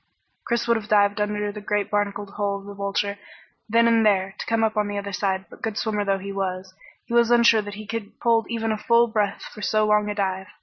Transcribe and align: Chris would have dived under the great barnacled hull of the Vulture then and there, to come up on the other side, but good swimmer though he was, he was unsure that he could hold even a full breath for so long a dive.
Chris 0.45 0.67
would 0.67 0.77
have 0.77 0.87
dived 0.89 1.21
under 1.21 1.51
the 1.51 1.61
great 1.61 1.91
barnacled 1.91 2.31
hull 2.31 2.57
of 2.57 2.65
the 2.65 2.73
Vulture 2.73 3.19
then 3.69 3.87
and 3.87 4.03
there, 4.03 4.33
to 4.39 4.45
come 4.47 4.63
up 4.63 4.75
on 4.75 4.87
the 4.87 4.97
other 4.97 5.13
side, 5.13 5.45
but 5.47 5.61
good 5.61 5.77
swimmer 5.77 6.03
though 6.03 6.17
he 6.17 6.31
was, 6.31 6.73
he 7.05 7.13
was 7.13 7.29
unsure 7.29 7.61
that 7.61 7.75
he 7.75 7.85
could 7.85 8.11
hold 8.19 8.47
even 8.49 8.71
a 8.71 8.79
full 8.79 9.05
breath 9.05 9.43
for 9.53 9.61
so 9.61 9.85
long 9.85 10.09
a 10.09 10.15
dive. 10.15 10.47